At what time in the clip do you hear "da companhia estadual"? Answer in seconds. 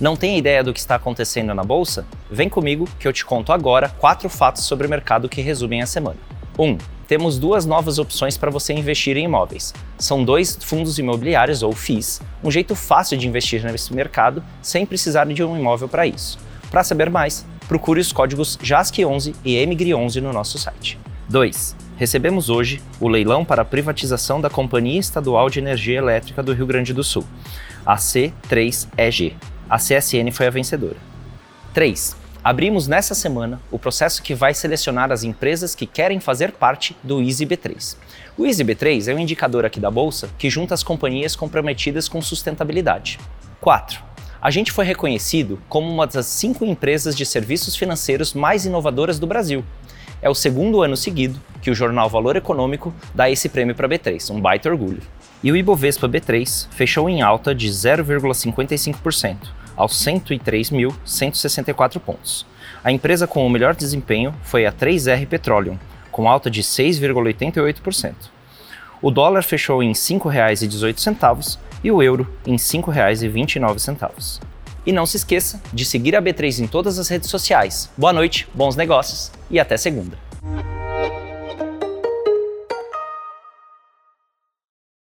24.40-25.50